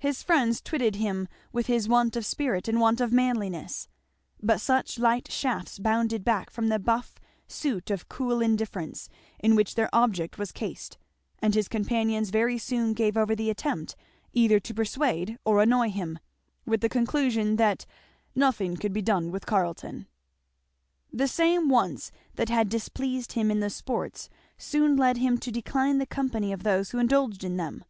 His 0.00 0.24
friends 0.24 0.60
twitted 0.60 0.96
him 0.96 1.28
with 1.52 1.66
his 1.66 1.88
want 1.88 2.16
of 2.16 2.26
spirit 2.26 2.66
and 2.66 2.80
want 2.80 3.00
of 3.00 3.12
manliness; 3.12 3.86
but 4.42 4.60
such 4.60 4.98
light 4.98 5.30
shafts 5.30 5.78
bounded 5.78 6.24
back 6.24 6.50
from 6.50 6.66
the 6.66 6.80
buff 6.80 7.20
suit 7.46 7.88
of 7.88 8.08
cool 8.08 8.40
indifference 8.42 9.08
in 9.38 9.54
which 9.54 9.76
their 9.76 9.88
object 9.92 10.36
was 10.36 10.50
cased; 10.50 10.98
and 11.38 11.54
his 11.54 11.68
companions 11.68 12.30
very 12.30 12.58
soon 12.58 12.92
gave 12.92 13.16
over 13.16 13.36
the 13.36 13.50
attempt 13.50 13.94
either 14.32 14.58
to 14.58 14.74
persuade 14.74 15.38
or 15.44 15.62
annoy 15.62 15.90
him, 15.90 16.18
with 16.66 16.80
the 16.80 16.88
conclusion 16.88 17.54
that 17.54 17.86
"nothing 18.34 18.76
could 18.76 18.92
be 18.92 19.00
done 19.00 19.30
with 19.30 19.46
Carleton." 19.46 20.08
The 21.12 21.28
same 21.28 21.68
wants 21.68 22.10
that 22.34 22.48
had 22.48 22.68
displeased 22.68 23.34
him 23.34 23.48
in 23.48 23.60
the 23.60 23.70
sports 23.70 24.28
soon 24.58 24.96
led 24.96 25.18
him 25.18 25.38
to 25.38 25.52
decline 25.52 25.98
the 25.98 26.04
company 26.06 26.52
of 26.52 26.64
those 26.64 26.90
who 26.90 26.98
indulged 26.98 27.44
in 27.44 27.58
them. 27.58 27.84